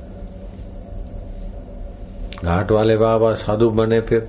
घाट 2.45 2.73
वाले 2.73 2.97
बाबा 2.97 3.35
साधु 3.35 3.71
बने 3.71 4.01
फिर 4.01 4.29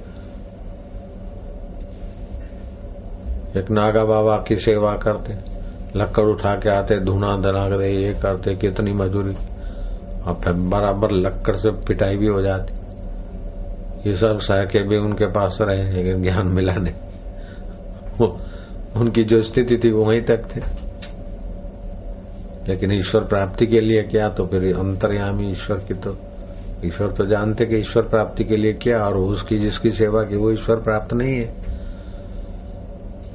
एक 3.58 3.72
नागा 3.72 4.06
बाबा 4.06 4.44
की 4.48 4.56
सेवा 4.56 4.92
करते, 4.92 5.34
लक्कड़ 6.00 6.26
उठा 6.26 6.56
के 6.56 6.78
आते, 6.78 7.00
धुना 7.00 7.28
दला 7.28 7.78
दे 7.78 7.96
ये 7.96 8.14
करते, 8.14 8.56
कितनी 8.56 8.94
मजूरी। 8.94 9.36
और 10.28 10.34
फिर 10.34 10.54
बराबर 10.54 11.12
लक्कड़ 11.12 11.56
से 11.56 11.70
पिटाई 11.72 12.16
भी 12.16 12.28
हो 12.28 12.42
जाती। 12.42 12.74
ये 14.10 14.16
सब 14.16 14.38
सह 14.38 14.56
के 14.56 14.88
भी 14.88 14.98
उनके 14.98 15.26
पास 15.26 15.58
रहे, 15.62 15.92
लेकिन 15.92 16.22
ज्ञान 16.22 16.48
मिला 16.48 16.74
नहीं। 16.74 16.94
उनकी 19.02 19.24
जो 19.24 19.42
स्थिति 19.42 19.78
थी, 19.78 19.92
वो 19.92 20.06
वहीं 20.06 20.22
तक 20.22 20.56
थे। 20.56 20.62
लेकिन 22.68 22.92
ईश्वर 22.92 23.22
प्राप्ति 23.22 23.68
के 23.68 23.82
लिए 23.82 24.04
क्या 24.04 24.30
तो 24.30 24.46
फिर 24.46 24.78
अंतर्यामी 24.78 25.52
ईश्वर 25.52 25.78
की 25.78 25.94
तो 25.94 26.18
ईश्वर 26.86 27.12
तो 27.12 27.26
जानते 27.26 27.66
कि 27.66 27.76
ईश्वर 27.76 28.04
प्राप्ति 28.04 28.44
के 28.44 28.56
लिए 28.56 28.74
क्या 28.74 28.98
और 28.98 29.18
उसकी 29.18 29.60
जिसकी 29.60 29.92
सेवा 29.92 30.24
की, 30.24 30.36
वो 30.36 30.52
ईश्वर 30.52 30.76
प्राप्त 30.76 31.14
नहीं 31.14 31.36
है। 31.36 31.56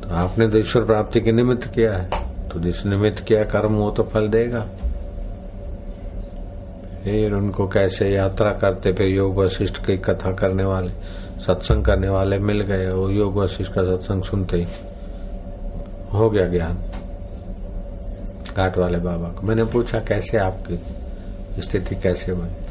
तो 0.03 0.15
आपने 0.15 0.49
तो 0.49 0.59
ईश्वर 0.59 0.85
प्राप्ति 0.85 1.21
के 1.21 1.33
निमित्त 1.33 1.67
किया 1.67 1.93
है। 1.93 2.27
तो 2.49 2.61
जिस 2.61 2.87
निमित्त 2.87 3.23
किया 3.23 3.43
कर्म, 3.43 3.75
वो 3.75 3.91
तो 3.91 4.03
फल 4.03 4.29
देगा। 4.29 4.67
फिर 7.05 7.33
उनको 7.33 7.69
कैसे 7.69 8.09
यात्रा 8.09 8.51
करते, 8.51 8.93
फिर 8.93 9.07
योग 9.07 9.39
वशिष्ठ 9.39 9.87
की 9.87 9.97
कथा 9.97 10.33
करने 10.33 10.65
वाले, 10.65 10.93
सत्संग 11.41 11.85
करने 11.85 12.09
वाले 12.09 12.37
मिल 12.37 12.61
गए, 12.61 12.87
वो 12.87 13.11
योग 13.11 13.37
वशिष्ठ 13.37 13.73
का 13.73 13.83
सत्संग 13.83 14.23
सुनते 14.23 14.57
ही 14.57 14.67
हो 16.19 16.31
गया 16.31 16.49
ज्ञान। 16.49 16.79
घाट 18.57 18.79
वाले 18.79 18.99
बाबा 18.99 19.29
को। 19.29 19.47
मैंने 19.47 19.65
पूछा, 19.65 19.99
कैसे 19.99 20.39
आपकी 20.39 20.77
स्थिति 21.63 21.95
कैसे 21.95 22.33
बनी? 22.33 22.66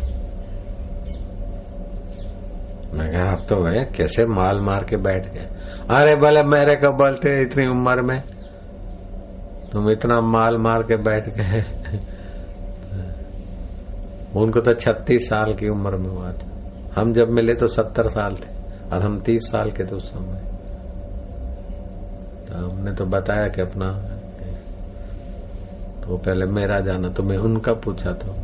मैं 2.95 3.11
कहा, 3.11 3.23
आप 3.23 3.39
तो 3.39 3.55
भैया 3.55 3.83
कैसे 3.83 4.25
माल 4.25 4.59
मार 4.59 4.83
के 4.83 4.97
बैठ 4.97 5.33
गए? 5.33 5.47
अरे 5.89 6.15
भले, 6.15 6.43
मेरे 6.43 6.75
को 6.75 6.91
बोलते 6.91 7.41
इतनी 7.41 7.69
उम्र 7.69 8.01
में। 8.01 8.23
तुम 9.71 9.89
इतना 9.89 10.21
माल 10.21 10.57
मार 10.57 10.83
के 10.83 10.95
बैठ 10.95 11.29
गए। 11.29 11.61
उनको 14.35 14.59
तो 14.59 14.73
छत्तीस 14.73 15.29
साल 15.29 15.53
की 15.53 15.69
उम्र 15.69 15.97
में 15.97 16.09
हुआ 16.09 16.31
था। 16.31 16.71
हम 17.01 17.13
जब 17.13 17.29
मिले 17.29 17.53
तो 17.53 17.67
सत्तर 17.67 18.09
साल 18.09 18.35
थे, 18.35 18.49
और 18.93 19.05
हम 19.05 19.19
तीस 19.19 19.41
साल 19.41 19.71
के 19.71 19.83
थे 19.83 19.95
उस 19.95 20.11
समय। 20.11 20.51
तो 22.47 22.69
हमने 22.69 22.93
तो 22.93 23.05
बताया 23.05 23.47
कि 23.47 23.61
अपना 23.61 24.05
तो 26.03 26.17
पहले 26.17 26.45
मेरा 26.45 26.79
जाना 26.79 27.09
तो 27.09 27.23
मैं 27.23 27.37
उनका 27.37 27.73
पूछा 27.73 28.13
था 28.13 28.35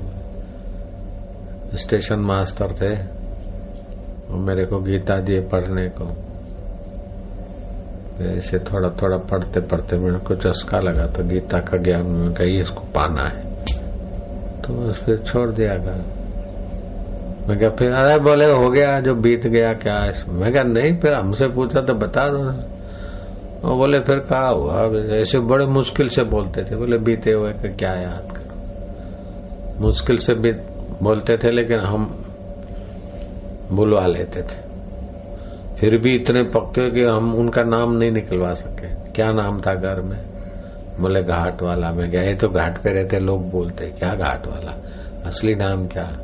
स्टेशन 1.76 2.20
मास्टर 2.20 2.72
थे 2.72 3.21
मेरे 4.38 4.66
को 4.66 4.80
गीता 4.80 5.20
दिए 5.20 5.42
पढ़ने 5.42 5.88
को। 5.90 6.06
ऐसे 8.26 8.60
थोड़ा 8.60 8.90
थोड़ा 8.90 9.18
पढ़ते 9.18 9.60
पढ़ते 9.60 9.98
मेरे 9.98 10.20
को 10.20 10.36
चस्का 10.36 10.80
लगा 10.80 11.06
तो 11.08 11.24
गीता 11.24 11.60
का 11.60 11.78
ज्ञान 11.78 12.08
में 12.08 12.34
कही 12.34 12.60
इसको 12.60 12.82
पाना 12.82 13.28
है। 13.30 13.44
तो 14.62 14.92
फिर 14.92 15.18
छोड़ 15.18 15.50
दिया 15.52 15.76
घर 15.76 16.20
मैं 17.50 17.58
क्या 17.60 17.70
फिर, 17.70 17.94
अरे 17.94 18.20
बोले, 18.20 18.46
हो 18.46 18.70
गया, 18.70 19.00
जो 19.00 19.14
बीत 19.14 19.48
गया, 19.48 19.74
क्या 19.74 19.94
मैं 20.34 20.52
क्या, 20.52 20.64
नहीं, 20.64 21.00
फिर 21.00 21.14
हमसे 21.14 21.48
पूछा 21.48 21.82
तो 21.82 21.94
बता 21.94 22.28
दो 22.30 22.38
वो 23.62 23.76
बोले, 23.78 24.00
फिर 24.00 24.20
कहा 24.20 24.48
हुआ 24.48 24.84
ऐसे 25.18 25.40
बड़े 25.40 25.66
मुश्किल 25.66 26.08
से 26.08 26.24
बोलते 26.24 26.64
थे। 26.64 26.76
बोले, 26.76 26.98
बीते 26.98 27.32
हुए 27.32 27.52
क्या 27.54 27.92
याद 27.92 28.32
करो? 28.32 29.82
मुश्किल 29.82 30.16
से 30.16 30.34
भी 30.34 30.52
बोलते 31.04 31.38
थे, 31.38 31.52
लेकिन 31.52 31.80
हम 31.80 32.06
बुलवा 33.74 34.08
लेते 34.08 34.42
थे। 34.42 34.72
फिर 35.76 35.98
भी 35.98 36.16
इतने 36.16 36.44
पक्के 36.44 36.92
कि 36.92 37.08
हम 37.08 37.36
उनका 37.36 37.64
नाम 37.64 37.92
नहीं 37.92 38.12
निकलवा 38.12 38.54
सके। 38.54 39.12
क्या 39.12 39.30
नाम 39.30 39.62
था 39.62 39.76
घर 39.76 40.02
में? 40.02 40.20
बोले 41.00 41.22
घाट 41.22 41.62
वाला 41.62 41.92
मैं 41.92 42.12
गए 42.12 42.34
तो 42.34 42.50
घाट 42.50 42.78
पे 42.78 42.90
रहते 42.90 43.20
लोग 43.20 43.52
बोलते 43.52 43.86
क्या 43.86 44.10
घाट 44.10 44.48
वाला 44.48 44.78
असली 45.26 45.56
नाम 45.56 45.88
क्या? 45.88 46.18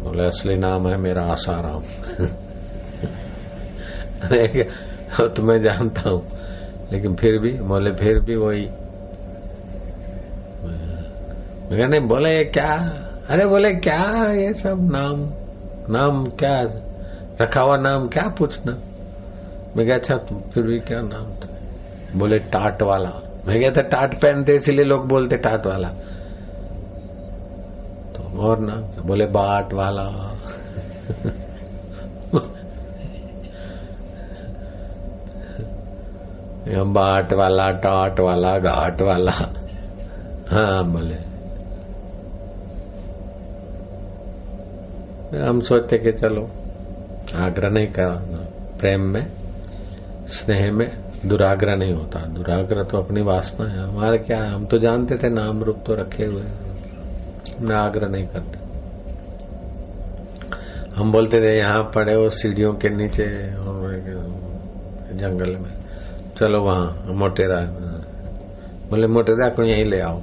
बोले, 0.00 0.26
असली 0.26 0.54
नाम 0.54 0.88
है 0.88 0.96
मेरा 0.96 1.24
आसाराम। 1.24 1.78
तो 5.28 5.42
मैं 5.42 5.62
जानता 5.62 6.10
हूँ। 6.10 6.26
लेकिन 6.92 7.14
फिर 7.14 7.38
भी, 7.38 7.52
बोले, 7.52 7.92
फिर 7.92 8.20
भी 8.20 8.36
वही। 8.36 8.66
नहीं, 11.86 12.00
बोले 12.00 12.44
क्या? 12.44 12.92
अरे, 13.28 13.46
बोले, 13.46 13.74
क्या 13.74 14.32
ये 14.32 14.54
सब 14.54 14.92
नाम? 14.92 15.41
नाम 15.92 16.24
क्या 16.26 16.62
रखा 17.40 17.60
हुआ 17.60 17.76
नाम 17.76 18.08
क्या 18.08 18.22
पूछना? 18.38 18.72
मैं 19.76 19.86
क्या 19.86 19.94
अच्छा 19.94 20.16
फिर 20.54 20.62
भी 20.62 20.78
क्या 20.78 21.00
नाम 21.00 21.24
था? 21.24 21.48
बोले, 22.16 22.38
टाट 22.38 22.82
वाला। 22.82 23.10
मैं 23.46 23.60
क्या 23.60 23.70
था 23.70 23.82
टाट 23.82 24.14
पहनते 24.14 24.56
इसलिए 24.56 24.84
लोग 24.84 25.08
बोलते 25.08 25.36
टाट 25.36 25.66
वाला। 25.66 25.88
तो 28.16 28.40
और 28.40 28.58
नाम 28.58 29.08
बोले, 29.08 29.26
बाट 29.26 29.72
वाला। 29.74 30.28
बाट 36.84 37.32
वाला, 37.32 37.70
टाट 37.70 38.20
वाला, 38.20 38.58
घाट 38.58 39.02
वाला। 39.02 39.32
हाँ 40.50 40.84
बोले। 40.84 41.31
हम 45.38 45.60
सोचते 45.60 45.98
कि 45.98 46.12
चलो, 46.12 46.50
आग्रह 47.36 47.70
नहीं 47.70 47.86
करना। 47.86 48.38
प्रेम 48.80 49.00
में, 49.00 49.32
स्नेह 50.26 50.72
में 50.72 50.98
दुराग्रह 51.26 51.76
नहीं 51.76 51.92
होता। 51.92 52.20
दुराग्रह 52.20 52.82
तो 52.82 52.98
अपनी 52.98 53.22
वासना 53.22 53.68
है। 53.68 53.88
हमारे 53.88 54.18
क्या 54.18 54.42
है? 54.42 54.48
हम 54.48 54.66
तो 54.66 54.78
जानते 54.78 55.16
थे 55.16 55.28
नाम 55.28 55.62
रूप 55.62 55.76
तो 55.86 55.94
रखे 55.94 56.24
हुए 56.24 56.42
हमने 56.42 57.74
आग्रह 57.74 58.08
नहीं 58.08 58.26
करते। 58.26 58.62
हम 60.96 61.12
बोलते 61.12 61.40
थे, 61.40 61.58
यहाँ 61.58 61.82
पड़े 61.94 62.14
हो 62.14 62.30
सीढ़ियों 62.30 62.72
के 62.74 62.88
नीचे 62.88 63.26
जंगल 65.18 65.56
में। 65.56 65.70
चलो 66.36 66.60
वहाँ, 66.60 67.04
मोटेरा। 67.06 67.60
बोले, 68.90 69.06
मोटेरा 69.06 69.48
को 69.48 69.62
यहीं 69.64 69.84
ले 69.84 70.00
आओ। 70.00 70.22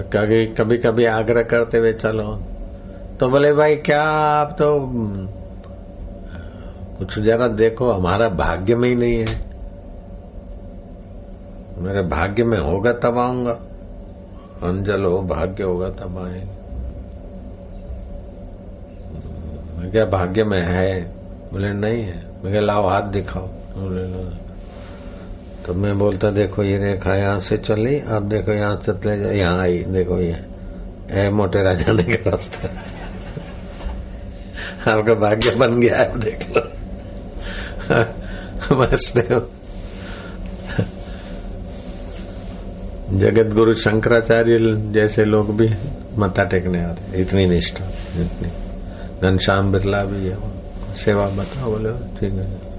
कभी 0.00 0.46
कभी 0.46 0.78
कभी 0.78 1.04
आग्रह 1.04 1.42
करते 1.42 1.78
हुए 1.78 1.92
चलो। 1.92 2.42
तो 3.20 3.28
बोले, 3.28 3.52
भाई, 3.52 3.76
क्या 3.76 4.02
आप 4.02 4.56
तो 4.58 4.90
कुछ 6.98 7.18
जरा 7.18 7.48
देखो, 7.48 7.90
हमारा 7.90 8.28
भाग्य 8.28 8.74
में 8.74 8.88
ही 8.88 8.94
नहीं 8.94 9.14
है। 9.14 9.44
मेरे 11.78 12.02
भाग्य 12.02 12.42
में 12.42 12.58
होगा 12.58 12.92
तब 12.92 13.18
आऊँगा। 13.18 13.50
अंजल 14.62 15.04
हो 15.04 15.22
भाग्य 15.22 15.64
होगा 15.64 15.88
तब 15.88 16.18
आएँगे। 16.18 16.62
क्या 19.90 20.04
भाग्य 20.04 20.44
में 20.44 20.62
है। 20.62 21.14
बोले, 21.52 21.72
नहीं 21.72 22.02
है। 22.02 22.24
मैं 22.44 22.60
लाओ 22.60 22.86
हाथ 22.86 23.02
दिखाओ। 23.02 23.46
बोले 23.46 24.41
तो 25.66 25.74
मैं 25.74 25.98
बोलता, 25.98 26.30
देखो, 26.30 26.62
ये 26.62 26.78
रेखा 26.78 27.14
यहाँ 27.14 27.40
से 27.40 27.56
चली 27.56 27.98
अब 28.00 28.28
देखो 28.28 28.52
यहाँ 28.52 28.76
से 28.76 28.92
चले 28.92 29.18
जाए 29.18 29.36
यहाँ 29.36 29.60
आई, 29.60 29.78
देखो 29.78 30.18
ये। 30.20 30.38
ए, 31.10 31.28
मोटे 31.28 31.62
राजा 31.62 31.92
ने 31.92 32.02
का 32.02 32.30
रास्ता 32.30 32.68
आपका 34.92 35.14
भाग्य 35.14 35.54
बन 35.54 35.80
गया 35.80 35.96
है, 35.96 36.18
देख 36.20 36.48
लो। 36.50 36.62
बस 38.76 39.12
देखो 39.16 39.40
जगत 43.18 43.54
गुरु 43.54 43.72
शंकराचार्य 43.72 44.58
जैसे 44.92 45.24
लोग 45.24 45.56
भी 45.56 45.68
मत्था 46.18 46.42
टेकने 46.42 46.84
आते 46.84 47.20
इतनी 47.20 47.46
निष्ठा, 47.46 47.84
इतनी। 48.20 48.50
घनश्याम 49.22 49.72
बिरला 49.72 50.02
भी 50.04 50.26
है, 50.26 50.36
सेवा 50.96 51.26
बताओ, 51.28 51.70
बोले, 51.70 51.92
ठीक 52.18 52.32
है। 52.32 52.71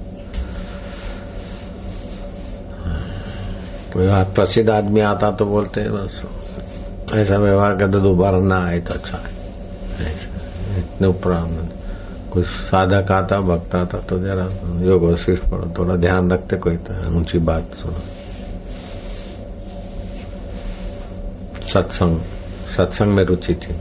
प्रसिद्ध 3.95 4.69
आदमी 4.69 4.99
आता 4.99 5.31
तो 5.31 5.45
बोलते 5.45 5.81
हैं, 5.81 5.91
बस। 5.91 6.21
ऐसा 7.13 7.35
व्यवहार 7.35 7.75
करते 7.75 7.99
दोबारा 7.99 8.39
ना 8.39 8.65
आए 8.65 8.79
तो 8.79 8.93
अच्छा 8.93 9.17
है। 9.17 9.33
इतने 10.79 11.07
ऊपर 11.07 11.31
कुछ 12.31 12.45
साधक 12.45 13.11
आता, 13.11 13.39
भक्त 13.39 13.75
आता 13.75 13.97
तो 13.97 14.19
जरा 14.19 14.47
योग 14.85 15.03
वशिष्ठ 15.03 15.43
पढ़ो 15.43 15.73
थोड़ा 15.77 15.95
ध्यान 15.95 16.31
रखते 16.31 16.57
कोई 16.57 16.77
तो 16.77 16.93
ऊँची 17.17 17.37
बात 17.39 17.61
सुनो। 17.61 18.01
सत्संग 21.67 22.19
सत्संग 22.77 23.07
में 23.07 23.23
रुचि 23.23 23.55
थी। 23.55 23.75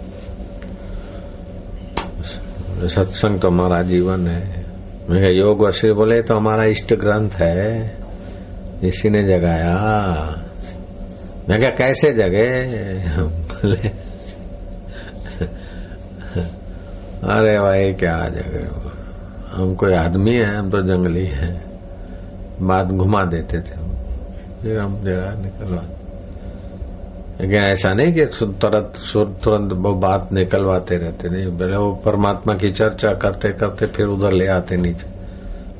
सत्संग 2.88 3.40
तो 3.40 3.49
हमारा 3.49 3.83
जीवन 3.83 4.26
है। 4.26 4.64
योग 5.38 5.62
वशिष्ठ 5.62 5.95
बोले 5.95 6.23
तो 6.23 6.35
हमारा 6.35 6.64
इष्ट 6.64 6.95
ग्रंथ 6.95 7.31
है। 7.31 8.01
इसी 8.83 9.11
ने 9.11 9.23
जगाया। 9.23 9.75
मैं 11.49 11.59
क्या 11.59 11.71
कैसे 11.71 12.11
जगे? 12.12 12.47
बोले, 13.19 13.89
अरे 17.29 17.59
भाई, 17.61 17.93
क्या 17.93 18.17
जगे 18.29 18.65
हम 19.53 19.75
कोई 19.75 19.95
आदमी 19.95 20.35
है, 20.35 20.55
हम 20.57 20.71
तो 20.71 20.81
जंगली 20.83 21.27
है। 21.27 21.55
बात 22.62 22.87
घुमा 22.87 23.25
देते 23.25 23.59
थे 23.59 23.81
फिर 24.62 24.79
हम 24.79 25.03
जगह 25.05 25.33
निकलवा 25.43 25.83
लेकिन 27.41 27.59
ऐसा 27.59 27.93
नहीं 27.93 28.12
कि 28.15 28.25
तुरंत 28.27 28.93
तुरंत 29.45 29.73
वो 29.73 29.93
बात 29.95 30.33
निकलवाते 30.33 30.97
रहते? 30.97 31.29
नहीं 31.29 31.47
पहले 31.59 31.77
वो 31.77 31.93
परमात्मा 32.05 32.55
की 32.55 32.71
चर्चा 32.71 33.09
करते 33.15 33.49
करते 33.53 33.87
फिर 33.87 34.07
उधर 34.07 34.33
ले 34.33 34.47
आते 34.47 34.77
नीचे। 34.77 35.07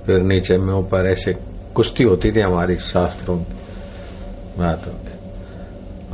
फिर 0.07 0.21
नीचे 0.23 0.57
में 0.57 0.73
ऊपर 0.75 1.07
ऐसे 1.07 1.35
कुश्ती 1.75 2.05
होती 2.05 2.31
थी 2.33 2.41
हमारी 2.41 2.77
शास्त्रों 2.77 3.39
की 3.39 3.55
बात 4.59 4.87
होती 4.87 5.11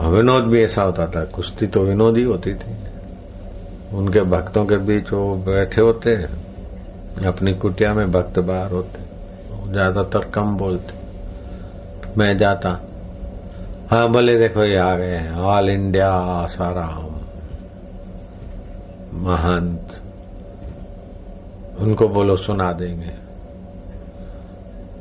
विनोद 0.08 0.44
भी 0.44 0.62
ऐसा 0.64 0.82
होता 0.82 1.06
था, 1.06 1.24
कुश्ती 1.26 1.66
तो 1.66 1.80
विनोद 1.84 2.18
ही 2.18 2.24
होती 2.24 2.54
थी। 2.54 2.76
उनके 3.94 4.20
भक्तों 4.30 4.64
के 4.66 4.76
बीच 4.86 5.12
वो 5.12 5.34
बैठे 5.46 5.80
होते 5.80 6.14
अपनी 7.26 7.52
कुटिया 7.54 7.92
में 7.94 8.10
भक्त 8.10 8.38
बाहर 8.40 8.70
होते 8.72 9.06
ज़्यादातर 9.72 10.24
कम 10.34 10.56
बोलते 10.56 10.92
मैं 12.16 12.36
जाता 12.38 12.70
हाँ 13.90 14.08
भले 14.12 14.38
देखो 14.38 14.64
ये 14.64 14.78
आ 14.78 14.94
गए 14.96 15.16
हैं 15.16 15.32
ऑल 15.48 15.70
इंडिया 15.70 16.08
आसाराम 16.10 17.06
महंत। 19.24 19.96
उनको 21.80 22.08
बोलो, 22.08 22.36
सुना 22.36 22.72
देंगे। 22.72 23.27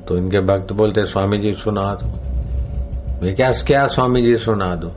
तो 0.08 0.18
इनके 0.18 0.40
भक्त 0.40 0.74
बोलते 0.74 1.06
स्वामी 1.06 1.38
जी 1.38 1.54
सुना 1.54 1.82
दो। 1.82 2.08
मैं 3.22 3.36
क्या 3.36 3.52
क्या 3.52 3.88
स्वामी 3.88 4.22
जी 4.22 4.38
सुना 4.38 4.66
दो? 4.66 4.90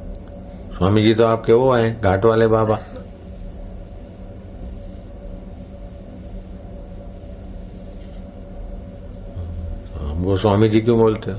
स्वामी 0.77 1.03
जी 1.03 1.15
तो 1.15 1.25
आपके 1.25 1.53
वो 1.53 1.73
हैं, 1.75 2.01
घाट 2.01 2.25
वाले 2.25 2.47
बाबा। 2.47 2.79
वो 10.15 10.37
स्वामी 10.37 10.69
जी 10.69 10.81
क्यों 10.81 10.99
बोलते 10.99 11.31
हो? 11.31 11.39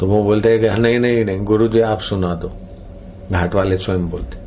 तो 0.00 0.06
वो 0.06 0.22
बोलते 0.22 0.50
हैं 0.50 0.60
कि, 0.60 0.68
नहीं 0.68 0.98
नहीं 0.98 1.24
नहीं 1.24 1.44
गुरु 1.44 1.68
जी 1.68 1.80
आप 1.80 2.00
सुना 2.00 2.34
दो। 2.34 2.52
घाट 3.32 3.54
वाले 3.54 3.76
स्वयं 3.76 4.08
बोलते। 4.10 4.41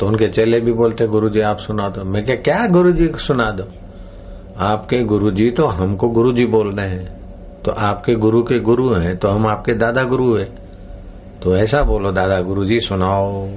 तो 0.00 0.06
उनके 0.06 0.26
चेले 0.26 0.60
भी 0.60 0.72
बोलते 0.72 1.06
गुरु 1.06 1.28
जी 1.28 1.40
आप 1.40 1.58
सुना 1.58 1.88
दो। 1.88 2.04
मैं 2.04 2.24
क्या 2.24 2.36
क्या 2.36 2.66
गुरु 2.66 2.92
जी 2.92 3.12
सुना 3.16 3.50
दो? 3.50 3.64
आपके 4.58 5.04
गुरु 5.04 5.30
जी 5.30 5.50
तो 5.50 5.66
हमको 5.66 6.08
गुरु 6.08 6.32
जी 6.32 6.44
बोल 6.44 6.74
रहे 6.74 6.88
हैं। 6.88 7.24
तो 7.62 7.70
आपके 7.70 8.14
गुरु 8.14 8.42
के 8.42 8.60
गुरु 8.60 8.98
हैं 8.98 9.16
तो 9.16 9.28
हम 9.28 9.46
आपके 9.46 9.74
दादा 9.74 10.02
गुरु 10.02 10.38
है। 10.38 10.44
तो 11.42 11.56
ऐसा 11.56 11.82
बोलो, 11.82 12.12
दादा 12.12 12.40
गुरु 12.40 12.64
जी 12.64 12.78
सुनाओ। 12.78 13.48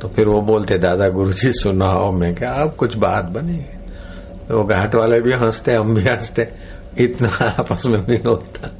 तो 0.00 0.08
फिर 0.08 0.28
वो 0.28 0.40
बोलते, 0.40 0.78
दादा 0.78 1.08
गुरु 1.08 1.32
जी 1.32 1.52
सुनाओ। 1.52 2.12
मैं 2.12 2.34
क्या 2.34 2.50
अब 2.50 2.74
कुछ 2.74 2.96
बात 2.96 3.24
बनी? 3.24 3.56
तो 4.48 4.58
वो 4.58 4.64
घाट 4.64 4.94
वाले 4.94 5.20
भी 5.20 5.32
हँसते, 5.32 5.72
हम 5.74 5.94
भी 5.94 6.02
हँसते। 6.02 6.48
इतना 6.98 7.28
आपस 7.44 7.86
में 7.86 8.04
भी 8.04 8.16
होता। 8.16 8.70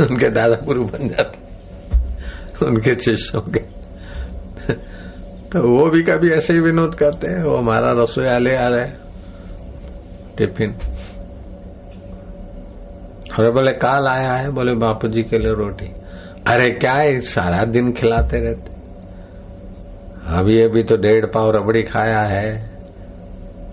उनके 0.00 0.28
दादा 0.28 0.56
गुरु 0.56 0.84
बन 0.84 1.08
जाते। 1.08 1.44
उनके 2.66 2.94
शिष्यों 2.94 3.42
के। 3.42 3.73
तो 5.52 5.78
वो 5.78 5.90
भी 5.90 6.02
कभी 6.02 6.30
ऐसे 6.30 6.52
ही 6.52 6.60
विनोद 6.60 6.94
करते 6.94 7.26
हैं, 7.26 7.44
वो 7.44 7.56
हमारा 7.56 8.02
रसोई 8.02 8.38
ले 8.38 8.56
आ 8.56 8.68
रहे 8.68 8.86
टिफ़िन। 10.38 10.70
अरे 13.38 13.50
बोले, 13.50 13.72
काल 13.72 14.06
आया 14.06 14.32
है? 14.32 14.50
बोले 14.50 14.74
बापू 14.74 15.08
जी 15.08 15.22
के 15.22 15.38
लिए 15.38 15.52
रोटी। 15.52 15.92
अरे 16.46 16.70
क्या 16.70 16.92
है, 16.92 17.20
सारा 17.20 17.64
दिन 17.64 17.92
खिलाते 17.92 18.40
रहते। 18.40 18.74
अभी 20.26 20.62
अभी 20.62 20.82
तो 20.82 20.96
डेढ़ 20.96 21.26
पाव 21.26 21.50
रबड़ी 21.50 21.82
खाया 21.82 22.20
है। 22.20 22.70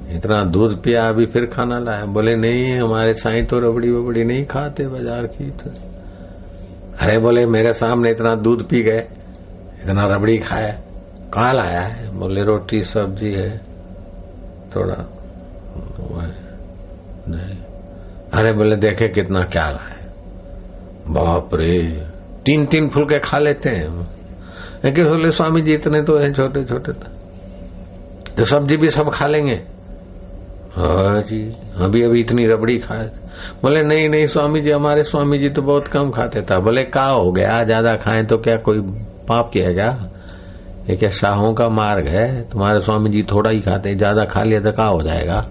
इतना 0.10 0.42
दूध 0.42 0.84
पिया, 0.84 1.08
अभी 1.08 1.26
फिर 1.26 1.46
खाना 1.46 1.80
लाया। 1.80 2.06
बोले, 2.06 2.36
नहीं, 2.36 2.80
हमारे 2.80 3.14
साई 3.14 3.42
तो 3.42 3.60
रबड़ी 3.60 3.92
वबड़ी 3.92 4.24
नहीं 4.24 4.46
खाते 4.46 4.88
बाज़ार 4.88 5.28
की 5.28 5.52
तो। 5.52 5.72
अरे 7.02 7.18
बोले, 7.18 7.46
मेरे 7.46 7.74
सामने 7.74 8.12
इतना 8.12 8.36
दूध 8.36 8.70
पी 8.70 8.84
गए। 8.84 9.08
इतना 9.82 10.06
रबड़ी 10.08 10.38
खाया 10.40 10.72
कहा 11.34 11.52
लाया 11.52 11.82
है? 11.82 12.10
बोले 12.20 12.44
रोटी 12.44 12.84
सब्ज़ी 12.86 13.32
है। 13.34 13.50
थोड़ा 14.76 14.96
नहीं। 17.28 17.58
अरे 18.34 18.52
बोले 18.54 18.76
देखे 18.78 19.08
कितना 19.10 19.42
क्या 19.52 19.68
लाए 19.70 20.00
बाप 21.08 21.56
रे 21.56 21.78
तीन 22.46 22.66
तीन 22.66 22.88
फुलके 22.90 23.20
खा 23.20 23.38
लेते 23.38 23.70
हैं। 23.70 23.90
लेकिन 24.86 25.08
बोले 25.08 25.32
स्वामी 25.32 25.62
जी 25.62 25.74
इतने 25.74 26.02
तो 26.04 26.18
हैं 26.20 26.32
छोटे 26.34 26.64
छोटे 26.66 26.92
तो, 26.94 27.08
तो 28.38 28.44
सब्ज़ी 28.44 28.78
भी 28.78 28.90
सब 28.90 29.10
खा 29.14 29.28
लेंगे। 29.28 29.56
हाँ 30.76 31.22
जी 31.22 31.42
अभी 31.78 32.02
अभी 32.04 32.20
इतनी 32.22 32.46
रबड़ी 32.48 32.78
खाए। 32.80 33.08
बोले 33.64 33.82
नहीं 33.84 34.08
नहीं 34.10 34.28
स्वामी 34.28 34.62
जी 34.62 34.72
हमारे 34.72 35.04
स्वामी 35.04 35.38
जी 35.40 35.50
तो 35.50 35.62
बहुत 35.62 35.88
कम 35.88 36.10
खाते 36.12 36.42
था। 36.42 36.60
बोले 36.60 36.84
का 36.86 37.06
हो 37.06 37.32
गया 37.32 37.64
ज़्यादा 37.64 37.96
खाएँ 37.98 38.24
तो 38.26 38.38
क्या 38.38 38.56
कोई 38.68 38.80
पाप 39.32 39.50
किया 39.54 39.72
क्या 39.74 39.92
ये 40.90 40.96
क्या 40.96 41.10
शाहों 41.10 41.54
का 41.54 41.68
मार्ग 41.70 42.08
है? 42.08 42.50
तुम्हारे 42.50 42.80
स्वामी 42.80 43.10
जी 43.10 43.22
थोड़ा 43.24 43.50
ही 43.50 43.60
खाते 43.62 43.96
ज़्यादा 43.96 44.24
खा 44.26 44.44
लिया 44.44 44.60
तो 44.62 44.72
कहा 44.72 44.88
हो 44.88 45.02
जाएगा? 45.02 45.46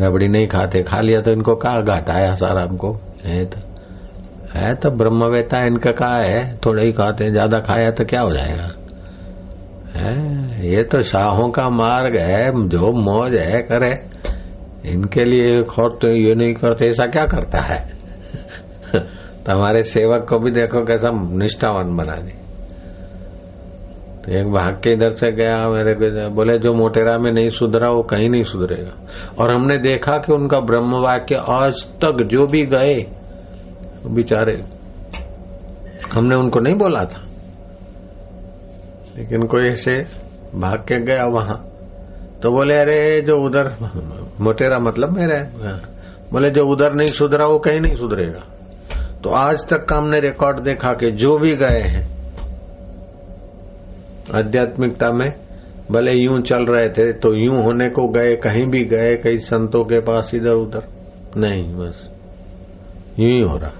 रबड़ी 0.00 0.28
नहीं 0.28 0.46
खाते, 0.46 0.82
खा 0.82 1.00
लिया 1.00 1.20
तो 1.20 1.32
इनको 1.32 1.54
कहा 1.54 1.80
घाटा 1.80 2.12
आया 2.12 2.34
सारा 2.34 2.62
हमको? 2.62 2.92
है 3.24 3.44
तो 3.44 3.60
है 4.54 4.74
तो 4.74 4.90
ब्रह्मवेता 4.90 5.58
इनका 5.66 5.92
कहा 5.92 6.18
है? 6.18 6.56
थोड़ा 6.56 6.82
ही 6.82 6.92
खाते 6.92 7.30
ज़्यादा 7.30 7.58
खाया 7.58 7.90
तो 7.90 8.04
क्या 8.04 8.20
हो 8.20 8.32
जाएगा? 8.32 8.68
है, 9.96 10.68
ये 10.68 10.82
तो 10.82 11.02
शाहों 11.02 11.50
का 11.50 11.68
मार्ग 11.68 12.16
है, 12.16 12.68
जो 12.68 12.92
मौज 13.02 13.34
है, 13.34 13.62
करे। 13.62 13.92
इनके 14.92 15.24
लिए 15.24 15.62
खोर 15.62 15.98
तो 16.02 16.08
ये 16.08 16.34
नहीं 16.34 16.54
करते, 16.54 16.88
ऐसा 16.90 17.06
क्या 17.06 17.26
करता 17.26 17.60
है? 17.60 17.78
तो 19.46 19.52
हमारे 19.52 19.82
सेवक 19.82 20.26
को 20.28 20.38
भी 20.38 20.50
देखो 20.50 20.84
कैसा 20.84 21.08
निष्ठावान 21.12 21.96
बना 21.96 22.14
दे 22.14 22.46
तो 24.24 24.32
एक 24.32 24.52
भाग 24.52 24.80
के 24.84 24.90
इधर 24.92 25.10
से 25.10 25.32
गया, 25.32 25.68
मेरे 25.68 25.94
को 25.94 26.30
बोले, 26.30 26.58
जो 26.58 26.72
मोटेरा 26.72 27.18
में 27.18 27.32
नहीं 27.32 27.50
सुधरा, 27.50 27.90
वो 27.90 28.02
कहीं 28.02 28.28
नहीं 28.28 28.42
सुधरेगा। 28.42 29.06
और 29.38 29.54
हमने 29.54 29.78
देखा 29.78 30.18
कि 30.18 30.32
उनका 30.32 30.60
ब्रह्म 30.60 30.94
वाक्य 30.94 31.36
आज 31.36 31.84
तक 31.84 32.28
जो 32.30 32.46
भी 32.46 32.66
गए 32.66 33.06
बेचारे, 34.06 34.62
हमने 36.14 36.34
उनको 36.34 36.60
नहीं 36.60 36.74
बोला 36.74 37.04
था। 37.04 37.22
लेकिन 39.16 39.46
कोई 39.46 39.62
ऐसे 39.62 40.06
भाग 40.54 40.78
के 40.78 41.00
गया 41.00 41.24
वहाँ 41.24 41.68
तो 42.42 42.50
बोले, 42.50 42.78
अरे, 42.78 43.20
जो 43.20 43.38
उधर, 43.38 43.72
मोटेरा 44.40 44.76
मतलब 44.78 45.10
मेरे 45.10 45.40
बोले, 46.32 46.50
जो 46.50 46.66
उधर 46.66 46.92
नहीं 46.92 47.08
सुधरा, 47.08 47.46
वो 47.46 47.58
कहीं 47.58 47.80
नहीं 47.80 47.96
सुधरेगा। 47.96 48.55
तो 49.26 49.30
आज 49.30 49.68
तक 49.68 49.84
का 49.84 49.96
हमने 49.96 50.20
रिकॉर्ड 50.20 50.58
देखा 50.58 50.92
कि 50.92 51.10
जो 51.10 51.38
भी 51.38 51.54
गए 51.54 51.80
हैं, 51.80 52.02
आध्यात्मिकता 54.34 55.10
में, 55.12 55.34
भले 55.90 56.12
यूँ 56.12 56.40
चल 56.40 56.66
रहे 56.66 56.88
थे 56.88 57.12
तो 57.12 57.32
यूँ 57.34 57.62
होने 57.62 57.88
को 57.88 58.08
गए, 58.08 58.36
कहीं 58.36 58.66
भी 58.66 58.84
गए, 58.84 59.16
कई 59.16 59.38
संतों 59.38 59.84
के 59.84 60.00
पास 60.00 60.30
इधर 60.34 60.54
उधर 60.54 60.86
नहीं, 61.36 61.74
बस, 61.74 62.08
यूँ 63.18 63.30
ही 63.30 63.40
हो 63.40 63.56
रहा 63.56 63.70